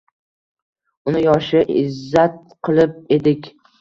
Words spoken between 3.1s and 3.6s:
edik